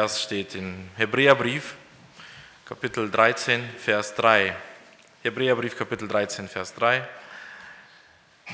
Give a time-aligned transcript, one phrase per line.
[0.00, 1.74] Vers steht in Hebräerbrief,
[2.64, 4.56] Kapitel 13, Vers 3.
[5.22, 7.06] Hebräerbrief, Kapitel 13, Vers 3.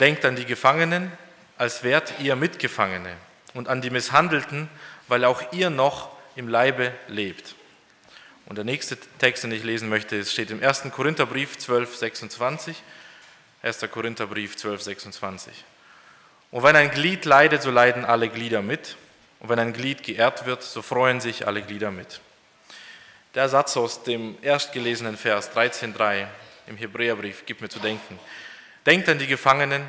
[0.01, 1.13] Denkt an die Gefangenen,
[1.57, 3.15] als wärt ihr Mitgefangene,
[3.55, 4.69] und an die Misshandelten,
[5.07, 7.55] weil auch ihr noch im Leibe lebt.
[8.47, 10.91] Und der nächste Text, den ich lesen möchte, steht im 1.
[10.91, 12.83] Korintherbrief 12, 26.
[13.63, 13.89] 1.
[13.93, 15.65] Korintherbrief 12, 26.
[16.51, 18.97] Und wenn ein Glied leidet, so leiden alle Glieder mit.
[19.41, 22.21] Und wenn ein Glied geehrt wird, so freuen sich alle Glieder mit.
[23.35, 26.27] Der Satz aus dem erstgelesenen Vers 13.3
[26.69, 28.19] im Hebräerbrief gibt mir zu denken.
[28.87, 29.83] Denkt an die Gefangenen,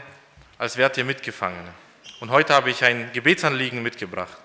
[0.58, 1.70] als wärt ihr Mitgefangene.
[2.20, 4.38] Und heute habe ich ein Gebetsanliegen mitgebracht.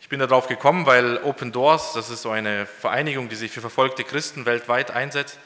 [0.00, 3.60] Ich bin darauf gekommen, weil Open Doors, das ist so eine Vereinigung, die sich für
[3.60, 5.38] verfolgte Christen weltweit einsetzt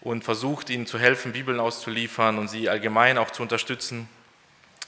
[0.00, 4.08] und versucht, ihnen zu helfen, Bibeln auszuliefern und sie allgemein auch zu unterstützen,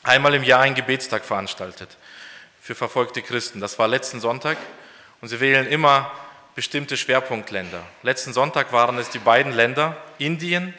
[0.02, 1.96] einmal im Jahr einen Gebetstag veranstaltet
[2.62, 3.60] für verfolgte Christen.
[3.60, 4.56] Das war letzten Sonntag
[5.20, 6.12] und sie wählen immer
[6.54, 7.82] bestimmte Schwerpunktländer.
[8.04, 10.72] Letzten Sonntag waren es die beiden Länder Indien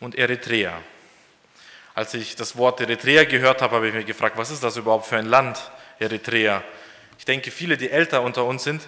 [0.00, 0.72] und Eritrea.
[1.94, 5.06] Als ich das Wort Eritrea gehört habe, habe ich mich gefragt, was ist das überhaupt
[5.06, 6.64] für ein Land, Eritrea?
[7.16, 8.82] Ich denke, viele, die älter unter uns sind,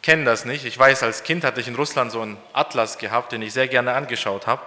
[0.00, 0.64] kennen das nicht.
[0.64, 3.66] Ich weiß, als Kind hatte ich in Russland so einen Atlas gehabt, den ich sehr
[3.66, 4.62] gerne angeschaut habe.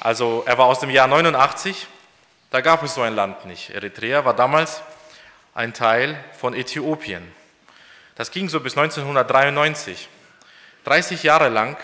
[0.00, 1.86] Also er war aus dem Jahr 89,
[2.50, 3.70] da gab es so ein Land nicht.
[3.70, 4.82] Eritrea war damals
[5.54, 7.22] ein Teil von Äthiopien.
[8.14, 10.08] Das ging so bis 1993.
[10.84, 11.76] 30 Jahre lang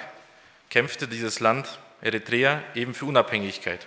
[0.70, 3.86] kämpfte dieses Land Eritrea eben für Unabhängigkeit.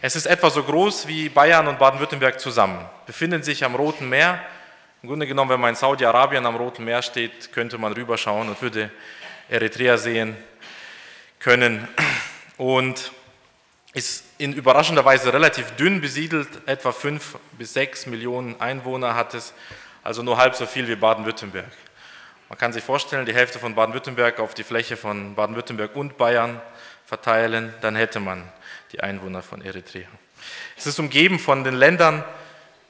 [0.00, 4.40] Es ist etwa so groß wie Bayern und Baden-Württemberg zusammen, befinden sich am Roten Meer.
[5.02, 8.60] Im Grunde genommen, wenn man in Saudi-Arabien am Roten Meer steht, könnte man rüberschauen und
[8.62, 8.90] würde
[9.48, 10.36] Eritrea sehen
[11.38, 11.88] können.
[12.56, 13.12] Und
[13.94, 19.54] ist in überraschender Weise relativ dünn besiedelt, etwa 5 bis 6 Millionen Einwohner hat es,
[20.02, 21.70] also nur halb so viel wie Baden-Württemberg.
[22.48, 26.60] Man kann sich vorstellen, die Hälfte von Baden-Württemberg auf die Fläche von Baden-Württemberg und Bayern
[27.06, 28.44] verteilen, dann hätte man
[28.92, 30.08] die Einwohner von Eritrea.
[30.76, 32.24] Es ist umgeben von den Ländern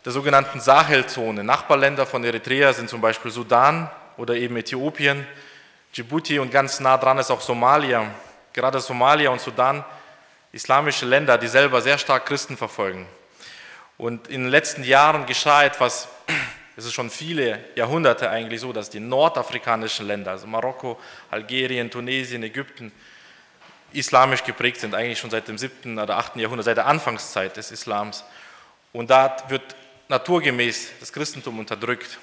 [0.05, 1.45] der sogenannten Sahelzone.
[1.45, 5.27] Nachbarländer von Eritrea sind zum Beispiel Sudan oder eben Äthiopien,
[5.95, 8.11] Djibouti und ganz nah dran ist auch Somalia.
[8.53, 9.85] Gerade Somalia und Sudan
[10.53, 13.07] islamische Länder, die selber sehr stark Christen verfolgen.
[13.97, 16.09] Und in den letzten Jahren geschah etwas,
[16.77, 20.99] es ist schon viele Jahrhunderte eigentlich so, dass die nordafrikanischen Länder, also Marokko,
[21.31, 22.93] Algerien, Tunesien, Ägypten,
[23.93, 25.99] islamisch geprägt sind, eigentlich schon seit dem 7.
[25.99, 26.37] oder 8.
[26.37, 28.25] Jahrhundert, seit der Anfangszeit des Islams.
[28.93, 29.63] Und da wird
[30.09, 32.19] naturgemäß das Christentum unterdrückt.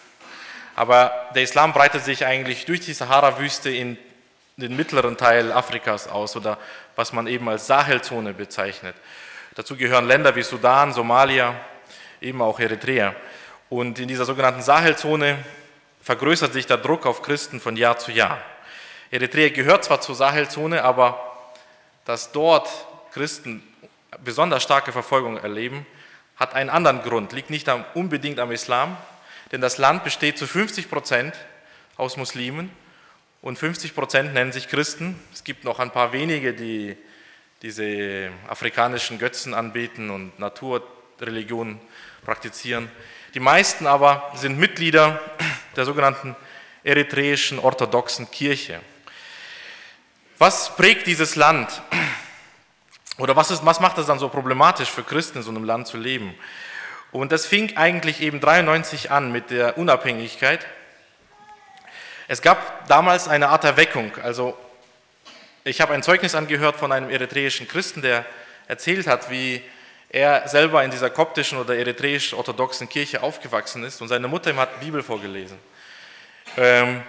[0.75, 3.97] Aber der Islam breitet sich eigentlich durch die Sahara-Wüste in
[4.57, 6.57] den mittleren Teil Afrikas aus oder
[6.95, 8.95] was man eben als Sahelzone bezeichnet.
[9.55, 11.55] Dazu gehören Länder wie Sudan, Somalia,
[12.21, 13.15] eben auch Eritrea.
[13.69, 15.43] Und in dieser sogenannten Sahelzone
[16.01, 18.39] vergrößert sich der Druck auf Christen von Jahr zu Jahr.
[19.11, 21.19] Eritrea gehört zwar zur Sahelzone, aber
[22.05, 22.69] dass dort
[23.11, 23.61] Christen
[24.23, 25.85] besonders starke Verfolgung erleben,
[26.37, 28.95] hat einen anderen Grund, liegt nicht unbedingt am Islam,
[29.51, 31.33] denn das Land besteht zu 50 Prozent
[31.97, 32.71] aus Muslimen
[33.45, 35.19] und 50 Prozent nennen sich Christen.
[35.31, 36.97] Es gibt noch ein paar wenige, die
[37.61, 41.79] diese afrikanischen Götzen anbeten und Naturreligionen
[42.23, 42.89] praktizieren.
[43.35, 45.21] Die meisten aber sind Mitglieder
[45.75, 46.35] der sogenannten
[46.83, 48.81] eritreischen orthodoxen Kirche.
[50.39, 51.83] Was prägt dieses Land?
[53.19, 55.85] Oder was, ist, was macht es dann so problematisch für Christen in so einem Land
[55.85, 56.33] zu leben?
[57.11, 60.65] Und das fing eigentlich eben 93 an mit der Unabhängigkeit
[62.27, 64.11] es gab damals eine Art Erweckung.
[64.23, 64.57] Also
[65.63, 68.25] ich habe ein Zeugnis angehört von einem eritreischen Christen, der
[68.67, 69.61] erzählt hat, wie
[70.09, 74.79] er selber in dieser koptischen oder eritreisch-orthodoxen Kirche aufgewachsen ist und seine Mutter ihm hat
[74.79, 75.57] Bibel vorgelesen.
[76.57, 77.03] Ähm,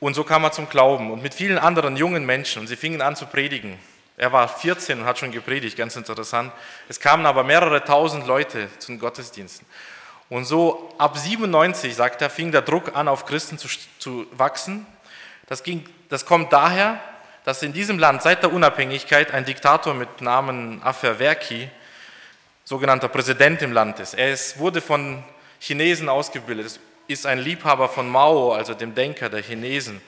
[0.00, 3.02] und so kam er zum Glauben und mit vielen anderen jungen Menschen und sie fingen
[3.02, 3.78] an zu predigen.
[4.16, 6.52] Er war 14 und hat schon gepredigt, ganz interessant.
[6.88, 9.66] Es kamen aber mehrere tausend Leute zu den Gottesdiensten.
[10.30, 13.68] Und so ab 97, sagt er, fing der Druck an, auf Christen zu,
[13.98, 14.86] zu wachsen.
[15.46, 17.00] Das, ging, das kommt daher,
[17.44, 21.70] dass in diesem Land seit der Unabhängigkeit ein Diktator mit Namen Afewerki
[22.64, 24.12] sogenannter Präsident im Land ist.
[24.12, 25.24] Er ist, wurde von
[25.58, 30.02] Chinesen ausgebildet, ist ein Liebhaber von Mao, also dem Denker der Chinesen,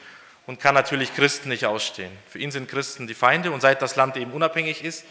[0.46, 2.12] und kann natürlich Christen nicht ausstehen.
[2.28, 5.06] Für ihn sind Christen die Feinde und seit das Land eben unabhängig ist,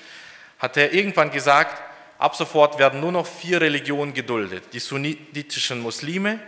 [0.59, 1.81] hat er irgendwann gesagt,
[2.19, 4.65] Ab sofort werden nur noch vier Religionen geduldet.
[4.73, 6.39] Die sunnitischen Muslime,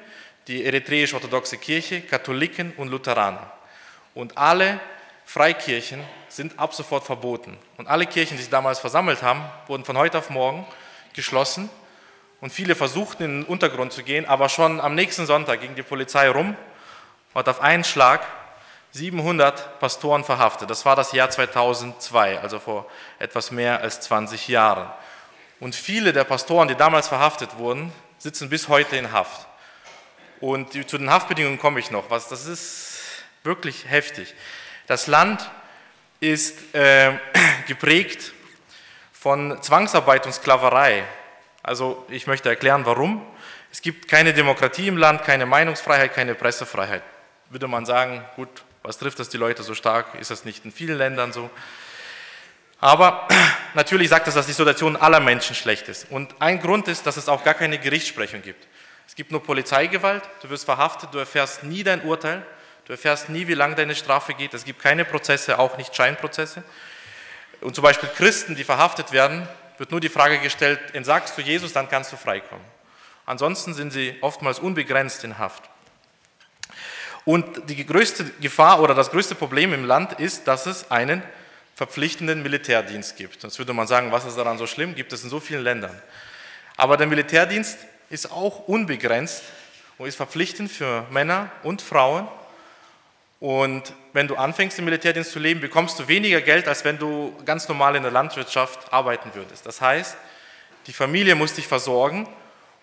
[0.48, 3.52] die eritreisch-orthodoxe Kirche, Katholiken und Lutheraner.
[4.14, 4.80] Und alle
[5.26, 7.58] Freikirchen sind ab sofort verboten.
[7.78, 10.68] Und alle Kirchen, die sich damals versammelt haben, wurden von heute auf morgen
[11.14, 11.70] geschlossen.
[12.42, 15.84] Und viele versuchten in den Untergrund zu gehen, aber schon am nächsten Sonntag ging die
[15.84, 16.56] Polizei rum
[17.34, 18.26] hat auf einen Schlag
[18.92, 20.70] 700 Pastoren verhaftet.
[20.70, 22.88] Das war das Jahr 2002, also vor
[23.20, 24.92] etwas mehr als 20 Jahren.
[25.62, 29.48] Und viele der Pastoren, die damals verhaftet wurden, sitzen bis heute in Haft.
[30.40, 32.10] Und zu den Haftbedingungen komme ich noch.
[32.10, 33.00] Was, das ist
[33.44, 34.34] wirklich heftig.
[34.88, 35.52] Das Land
[36.20, 37.12] ist äh,
[37.68, 38.34] geprägt
[39.14, 41.04] von Zwangsarbeit und Sklaverei.
[41.62, 43.24] Also ich möchte erklären, warum.
[43.72, 47.04] Es gibt keine Demokratie im Land, keine Meinungsfreiheit, keine Pressefreiheit.
[47.52, 48.50] Würde man sagen, gut,
[48.82, 50.16] was trifft das die Leute so stark?
[50.16, 51.52] Ist das nicht in vielen Ländern so?
[52.80, 53.28] Aber
[53.74, 56.08] natürlich sagt das, dass die Situation aller Menschen schlecht ist.
[56.10, 58.68] Und ein Grund ist, dass es auch gar keine Gerichtssprechung gibt.
[59.08, 62.46] Es gibt nur Polizeigewalt, du wirst verhaftet, du erfährst nie dein Urteil,
[62.86, 64.54] du erfährst nie, wie lang deine Strafe geht.
[64.54, 66.64] Es gibt keine Prozesse, auch nicht Scheinprozesse.
[67.60, 69.48] Und zum Beispiel Christen, die verhaftet werden,
[69.78, 72.64] wird nur die Frage gestellt, entsagst du Jesus, dann kannst du freikommen.
[73.26, 75.64] Ansonsten sind sie oftmals unbegrenzt in Haft.
[77.24, 81.22] Und die größte Gefahr oder das größte Problem im Land ist, dass es einen
[81.82, 83.42] verpflichtenden Militärdienst gibt.
[83.42, 84.94] Jetzt würde man sagen, was ist daran so schlimm?
[84.94, 86.00] Gibt es in so vielen Ländern.
[86.78, 87.80] Aber der Militärdienst
[88.12, 89.42] ist auch unbegrenzt
[89.98, 92.28] und ist verpflichtend für Männer und Frauen.
[93.40, 97.36] Und wenn du anfängst, im Militärdienst zu leben, bekommst du weniger Geld, als wenn du
[97.46, 99.66] ganz normal in der Landwirtschaft arbeiten würdest.
[99.66, 100.16] Das heißt,
[100.86, 102.28] die Familie muss dich versorgen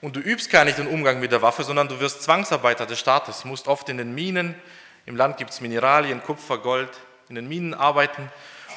[0.00, 2.98] und du übst gar nicht den Umgang mit der Waffe, sondern du wirst Zwangsarbeiter des
[2.98, 3.42] Staates.
[3.42, 4.56] Du musst oft in den Minen,
[5.06, 6.90] im Land gibt es Mineralien, Kupfer, Gold,
[7.28, 8.28] in den Minen arbeiten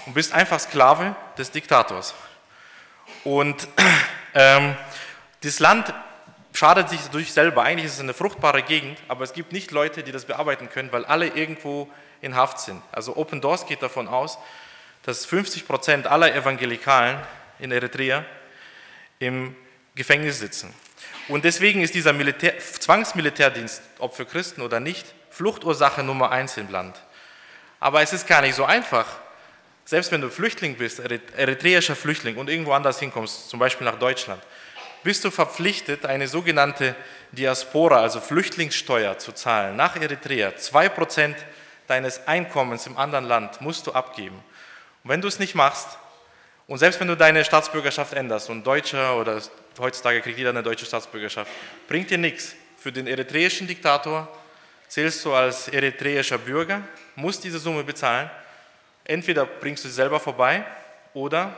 [0.05, 2.13] und bist einfach Sklave des Diktators.
[3.23, 3.67] Und
[4.33, 4.75] ähm,
[5.41, 5.93] das Land
[6.53, 7.63] schadet sich dadurch selber.
[7.63, 10.91] Eigentlich ist es eine fruchtbare Gegend, aber es gibt nicht Leute, die das bearbeiten können,
[10.91, 11.89] weil alle irgendwo
[12.21, 12.81] in Haft sind.
[12.91, 14.37] Also Open Doors geht davon aus,
[15.03, 17.19] dass 50 Prozent aller Evangelikalen
[17.59, 18.25] in Eritrea
[19.19, 19.55] im
[19.95, 20.73] Gefängnis sitzen.
[21.27, 26.69] Und deswegen ist dieser Militär, Zwangsmilitärdienst, ob für Christen oder nicht, Fluchtursache Nummer eins im
[26.69, 27.01] Land.
[27.79, 29.07] Aber es ist gar nicht so einfach.
[29.85, 34.41] Selbst wenn du Flüchtling bist, eritreischer Flüchtling und irgendwo anders hinkommst, zum Beispiel nach Deutschland,
[35.03, 36.95] bist du verpflichtet, eine sogenannte
[37.31, 40.55] Diaspora, also Flüchtlingssteuer zu zahlen nach Eritrea.
[40.57, 41.37] Zwei Prozent
[41.87, 44.41] deines Einkommens im anderen Land musst du abgeben.
[45.03, 45.97] Und wenn du es nicht machst,
[46.67, 49.41] und selbst wenn du deine Staatsbürgerschaft änderst und Deutscher oder
[49.77, 51.51] heutzutage kriegt jeder eine deutsche Staatsbürgerschaft,
[51.87, 52.55] bringt dir nichts.
[52.77, 54.27] Für den eritreischen Diktator
[54.87, 56.81] zählst du als eritreischer Bürger,
[57.15, 58.29] musst diese Summe bezahlen.
[59.11, 60.63] Entweder bringst du sie selber vorbei
[61.13, 61.53] oder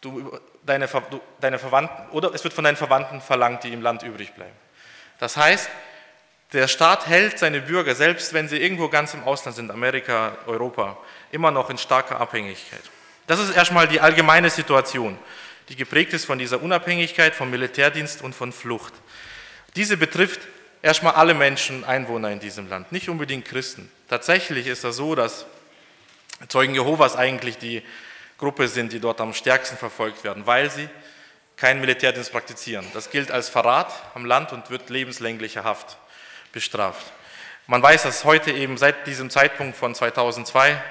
[0.00, 4.02] du, deine, du, deine Verwandten, oder es wird von deinen Verwandten verlangt, die im Land
[4.02, 4.56] übrig bleiben.
[5.18, 5.68] Das heißt,
[6.52, 10.96] der Staat hält seine Bürger, selbst wenn sie irgendwo ganz im Ausland sind, Amerika, Europa,
[11.32, 12.82] immer noch in starker Abhängigkeit.
[13.26, 15.18] Das ist erstmal die allgemeine Situation
[15.68, 18.92] die geprägt ist von dieser Unabhängigkeit, vom Militärdienst und von Flucht.
[19.76, 20.40] Diese betrifft
[20.82, 23.90] erstmal alle Menschen, Einwohner in diesem Land, nicht unbedingt Christen.
[24.08, 25.46] Tatsächlich ist das so, dass
[26.48, 27.82] Zeugen Jehovas eigentlich die
[28.38, 30.88] Gruppe sind, die dort am stärksten verfolgt werden, weil sie
[31.56, 32.86] keinen Militärdienst praktizieren.
[32.94, 35.96] Das gilt als Verrat am Land und wird lebenslängliche Haft
[36.52, 37.12] bestraft.
[37.66, 40.82] Man weiß, dass heute eben seit diesem Zeitpunkt von 2002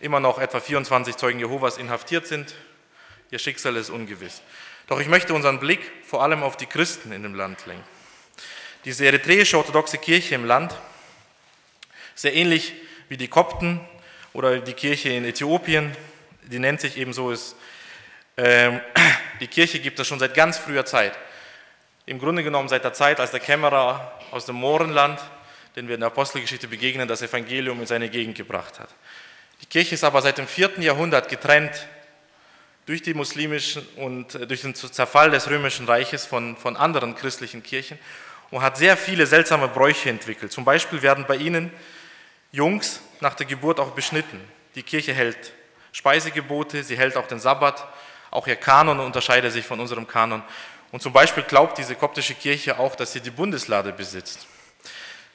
[0.00, 2.54] immer noch etwa 24 Zeugen Jehovas inhaftiert sind
[3.32, 4.42] Ihr Schicksal ist ungewiss.
[4.88, 7.82] Doch ich möchte unseren Blick vor allem auf die Christen in dem Land lenken.
[8.84, 10.74] Diese eritreische orthodoxe Kirche im Land,
[12.14, 12.74] sehr ähnlich
[13.08, 13.80] wie die Kopten
[14.32, 15.94] oder die Kirche in Äthiopien,
[16.42, 17.56] die nennt sich ebenso, ist,
[18.36, 18.72] äh,
[19.40, 21.12] die Kirche gibt es schon seit ganz früher Zeit.
[22.06, 25.20] Im Grunde genommen seit der Zeit, als der Kämmerer aus dem Mohrenland,
[25.76, 28.88] den wir in der Apostelgeschichte begegnen, das Evangelium in seine Gegend gebracht hat.
[29.60, 31.86] Die Kirche ist aber seit dem vierten Jahrhundert getrennt
[32.86, 37.62] durch die muslimischen und äh, durch den Zerfall des römischen Reiches von, von anderen christlichen
[37.62, 37.98] Kirchen
[38.50, 40.52] und hat sehr viele seltsame Bräuche entwickelt.
[40.52, 41.70] Zum Beispiel werden bei ihnen
[42.52, 44.40] Jungs nach der Geburt auch beschnitten.
[44.74, 45.52] Die Kirche hält
[45.92, 47.86] Speisegebote, sie hält auch den Sabbat,
[48.30, 50.42] auch ihr Kanon unterscheidet sich von unserem Kanon.
[50.90, 54.46] Und zum Beispiel glaubt diese koptische Kirche auch, dass sie die Bundeslade besitzt.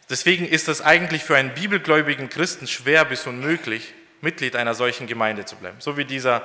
[0.10, 5.46] Deswegen ist es eigentlich für einen bibelgläubigen Christen schwer bis unmöglich, Mitglied einer solchen Gemeinde
[5.46, 5.78] zu bleiben.
[5.80, 6.44] So wie dieser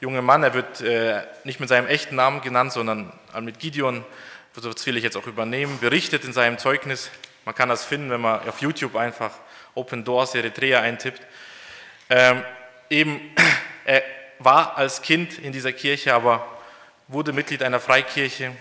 [0.00, 4.04] junge Mann, er wird äh, nicht mit seinem echten Namen genannt, sondern mit Gideon,
[4.54, 7.10] das will ich jetzt auch übernehmen, berichtet in seinem Zeugnis,
[7.44, 9.32] man kann das finden, wenn man auf YouTube einfach
[9.74, 11.22] Open Doors Eritrea eintippt,
[12.10, 12.44] ähm,
[12.90, 13.34] eben,
[13.84, 14.02] er
[14.38, 16.46] war als Kind in dieser Kirche, aber
[17.08, 18.52] wurde Mitglied einer Freikirche,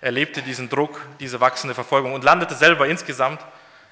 [0.00, 3.40] erlebte diesen Druck, diese wachsende Verfolgung und landete selber insgesamt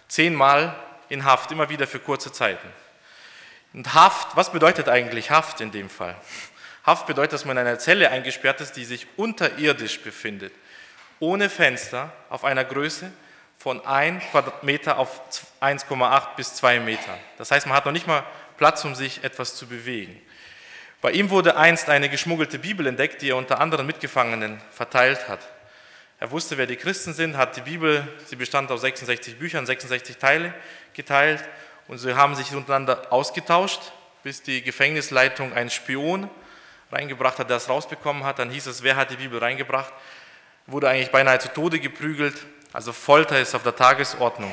[0.09, 0.75] zehnmal
[1.09, 2.69] in Haft, immer wieder für kurze Zeiten.
[3.75, 6.17] Und Haft, was bedeutet eigentlich Haft in dem Fall?
[6.85, 10.53] Haft bedeutet, dass man in einer Zelle eingesperrt ist, die sich unterirdisch befindet,
[11.21, 13.13] ohne Fenster, auf einer Größe
[13.59, 15.21] von 1 Quadratmeter auf
[15.61, 17.19] 1,8 bis 2 Meter.
[17.39, 18.25] Das heißt, man hat noch nicht mal
[18.57, 20.21] Platz, um sich etwas zu bewegen.
[21.01, 25.41] Bei ihm wurde einst eine geschmuggelte Bibel entdeckt, die er unter anderen Mitgefangenen verteilt hat.
[26.21, 30.17] Er wusste, wer die Christen sind, hat die Bibel, sie bestand aus 66 Büchern, 66
[30.17, 30.53] Teile
[30.95, 31.43] geteilt
[31.87, 33.93] und sie haben sich untereinander ausgetauscht,
[34.25, 36.29] bis die Gefängnisleitung einen Spion
[36.91, 38.39] reingebracht hat, der es rausbekommen hat.
[38.39, 39.93] Dann hieß es, wer hat die Bibel reingebracht?
[40.67, 42.35] Wurde eigentlich beinahe zu Tode geprügelt.
[42.73, 44.53] Also Folter ist auf der Tagesordnung.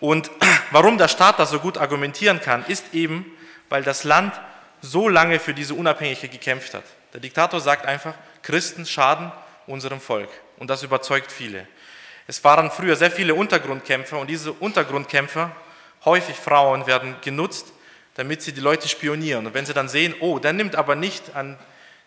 [0.00, 0.30] Und
[0.70, 3.26] warum der Staat das so gut argumentieren kann, ist eben,
[3.68, 4.38] weil das Land
[4.82, 6.84] so lange für diese Unabhängigkeit gekämpft hat.
[7.12, 9.32] Der Diktator sagt einfach, Christen schaden
[9.66, 10.28] unserem Volk.
[10.58, 11.66] Und das überzeugt viele.
[12.26, 15.54] Es waren früher sehr viele Untergrundkämpfer und diese Untergrundkämpfer,
[16.04, 17.72] häufig Frauen, werden genutzt,
[18.14, 19.46] damit sie die Leute spionieren.
[19.46, 21.58] Und wenn sie dann sehen, oh, der nimmt aber nicht an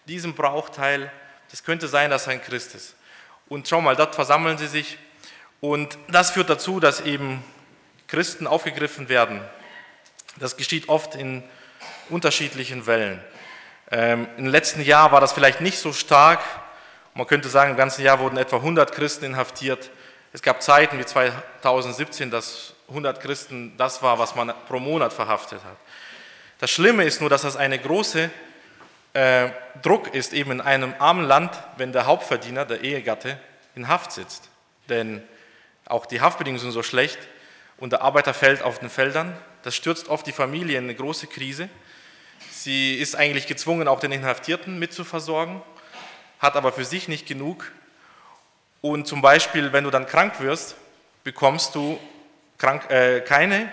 [0.08, 1.12] diesem Brauch teil,
[1.52, 2.96] das könnte sein, dass er ein Christ ist.
[3.50, 4.98] Und schau mal, dort versammeln sie sich.
[5.62, 7.44] Und das führt dazu, dass eben
[8.08, 9.42] Christen aufgegriffen werden.
[10.38, 11.44] Das geschieht oft in
[12.10, 13.22] unterschiedlichen Wellen.
[13.89, 16.42] Ähm, Im letzten Jahr war das vielleicht nicht so stark,
[17.18, 19.89] man könnte sagen, im ganzen Jahr wurden etwa 100 Christen inhaftiert.
[20.34, 25.63] Es gab Zeiten wie 2017, dass 100 Christen das war, was man pro Monat verhaftet
[25.63, 25.77] hat.
[26.60, 28.30] Das Schlimme ist nur, dass das eine große
[29.18, 33.40] äh, Druck ist, eben in einem armen Land, wenn der Hauptverdiener, der Ehegatte,
[33.74, 34.50] in Haft sitzt.
[34.90, 35.24] Denn
[35.86, 37.18] auch die Haftbedingungen sind so schlecht
[37.78, 39.36] und der Arbeiter fällt auf den Feldern.
[39.64, 41.68] Das stürzt oft die Familie in eine große Krise.
[42.52, 45.62] Sie ist eigentlich gezwungen, auch den Inhaftierten mitzuversorgen
[46.40, 47.72] hat aber für sich nicht genug.
[48.82, 50.76] Und zum Beispiel, wenn du dann krank wirst,
[51.24, 52.00] bekommst du
[52.60, 53.72] krank, äh, keine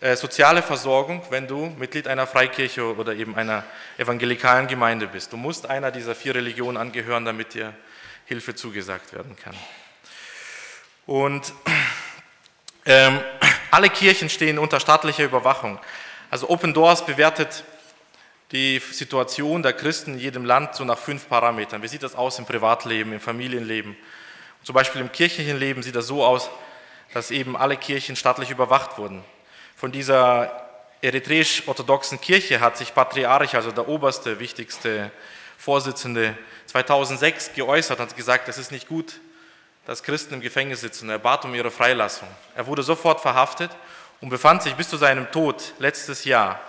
[0.00, 3.64] soziale Versorgung, wenn du Mitglied einer Freikirche oder eben einer
[3.96, 5.32] evangelikalen Gemeinde bist.
[5.32, 7.74] Du musst einer dieser vier Religionen angehören, damit dir
[8.26, 9.54] Hilfe zugesagt werden kann.
[11.06, 11.52] Und
[12.86, 13.20] ähm,
[13.70, 15.78] alle Kirchen stehen unter staatlicher Überwachung.
[16.30, 17.64] Also Open Doors bewertet
[18.52, 21.82] die Situation der Christen in jedem Land so nach fünf Parametern.
[21.82, 23.96] Wie sieht das aus im Privatleben, im Familienleben?
[24.62, 26.50] Zum Beispiel im kirchlichen Leben sieht das so aus,
[27.12, 29.22] dass eben alle Kirchen staatlich überwacht wurden.
[29.84, 30.50] Von dieser
[31.02, 35.10] eritreisch-orthodoxen Kirche hat sich Patriarch, also der oberste, wichtigste
[35.58, 39.20] Vorsitzende, 2006 geäußert und gesagt, es ist nicht gut,
[39.84, 41.10] dass Christen im Gefängnis sitzen.
[41.10, 42.28] Er bat um ihre Freilassung.
[42.54, 43.72] Er wurde sofort verhaftet
[44.22, 46.60] und befand sich bis zu seinem Tod letztes Jahr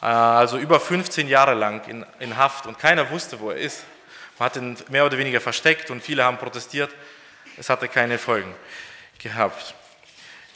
[0.00, 3.84] äh, also über 15 Jahre lang in, in Haft und keiner wusste, wo er ist.
[4.38, 6.90] Man hat ihn mehr oder weniger versteckt und viele haben protestiert.
[7.58, 8.54] Es hatte keine Folgen
[9.18, 9.74] gehabt.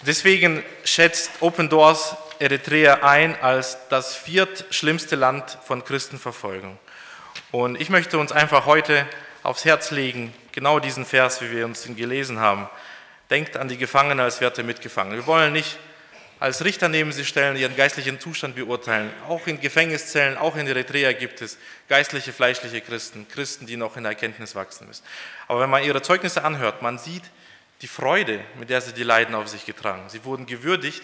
[0.06, 6.78] Deswegen schätzt Open Doors Eritrea ein als das viertschlimmste Land von Christenverfolgung.
[7.50, 9.06] Und ich möchte uns einfach heute
[9.42, 12.66] aufs Herz legen, genau diesen Vers, wie wir uns ihn gelesen haben.
[13.28, 15.12] Denkt an die Gefangenen als Werte mitgefangen.
[15.12, 15.78] Wir wollen nicht
[16.38, 19.10] als Richter neben sie stellen, ihren geistlichen Zustand beurteilen.
[19.28, 21.58] Auch in Gefängniszellen, auch in Eritrea gibt es
[21.90, 25.04] geistliche, fleischliche Christen, Christen, die noch in Erkenntnis wachsen müssen.
[25.46, 27.24] Aber wenn man ihre Zeugnisse anhört, man sieht
[27.82, 30.08] die Freude, mit der sie die Leiden auf sich getragen.
[30.08, 31.02] Sie wurden gewürdigt,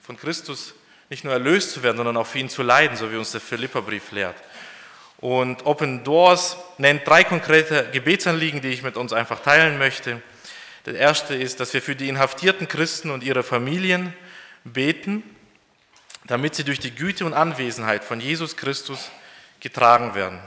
[0.00, 0.74] von Christus
[1.10, 3.40] nicht nur erlöst zu werden, sondern auch für ihn zu leiden, so wie uns der
[3.40, 4.36] Philipperbrief lehrt.
[5.18, 10.22] Und Open Doors nennt drei konkrete Gebetsanliegen, die ich mit uns einfach teilen möchte.
[10.86, 14.14] Der erste ist, dass wir für die inhaftierten Christen und ihre Familien
[14.64, 15.22] beten,
[16.26, 19.10] damit sie durch die Güte und Anwesenheit von Jesus Christus
[19.60, 20.40] getragen werden.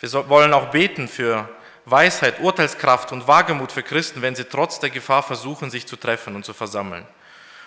[0.00, 1.48] Wir wollen auch beten für
[1.86, 6.34] Weisheit, Urteilskraft und Wagemut für Christen, wenn sie trotz der Gefahr versuchen, sich zu treffen
[6.34, 7.06] und zu versammeln.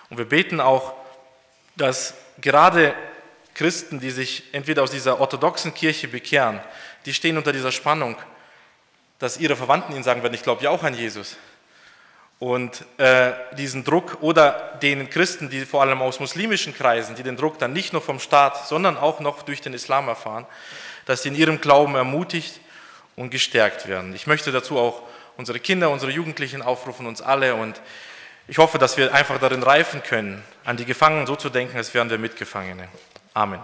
[0.10, 0.94] Und wir beten auch,
[1.76, 2.96] dass gerade
[3.54, 6.60] Christen, die sich entweder aus dieser orthodoxen Kirche bekehren,
[7.06, 8.16] die stehen unter dieser Spannung,
[9.20, 11.38] dass ihre Verwandten ihnen sagen werden, ich glaube ja auch an Jesus.
[12.40, 17.36] Und äh, diesen Druck oder den Christen, die vor allem aus muslimischen Kreisen, die den
[17.36, 20.46] Druck dann nicht nur vom Staat, sondern auch noch durch den Islam erfahren,
[21.06, 22.60] dass sie in ihrem Glauben ermutigt
[23.18, 24.16] und gestärkt werden.
[24.16, 25.02] Ich möchte dazu auch
[25.36, 27.56] unsere Kinder, unsere Jugendlichen aufrufen, uns alle.
[27.56, 27.82] Und
[28.48, 31.94] ich hoffe, dass wir einfach darin reifen können, an die Gefangenen so zu denken, als
[31.94, 32.88] wären wir Mitgefangene.
[33.34, 33.60] Amen.